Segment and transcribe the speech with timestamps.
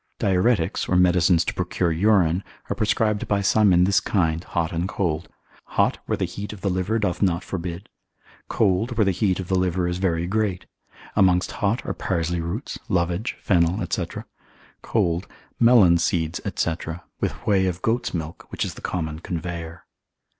[0.19, 4.89] Diuretics, or medicines to procure urine, are prescribed by some in this kind, hot and
[4.89, 5.29] cold:
[5.77, 7.87] hot where the heat of the liver doth not forbid;
[8.49, 10.65] cold where the heat of the liver is very great:
[11.15, 14.07] amongst hot are parsley roots, lovage, fennel, &c.:
[14.81, 15.27] cold,
[15.59, 16.71] melon seeds, &c.,
[17.19, 19.85] with whey of goat's milk, which is the common conveyer.